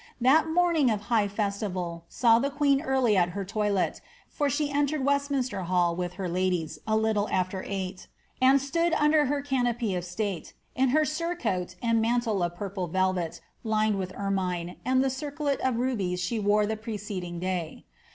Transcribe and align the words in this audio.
That 0.19 0.49
morning 0.49 0.89
of 0.89 1.01
high 1.13 1.27
festival 1.27 2.05
I 2.23 2.81
early 2.83 3.15
at 3.15 3.29
her 3.37 3.45
toilet, 3.45 4.01
for 4.31 4.49
she 4.49 4.71
entered 4.71 5.05
Westminster 5.05 5.61
Hall, 5.61 5.95
with 5.95 6.13
ittle 6.15 7.29
after 7.29 7.63
eight, 7.67 8.07
and 8.41 8.59
stood 8.59 8.93
under 8.93 9.25
her 9.27 9.43
canopy 9.43 9.93
of 9.93 10.03
state, 10.03 10.53
in 10.75 10.89
her 10.89 11.05
lantle 11.05 12.41
of 12.41 12.55
purple 12.55 12.87
velvet, 12.87 13.41
lined 13.63 13.99
with 13.99 14.11
ermine, 14.17 14.77
and 14.83 15.03
the 15.03 15.11
circlet 15.11 15.61
wore 15.63 16.65
the 16.65 16.77
preceding 16.81 17.39
day. 17.39 17.85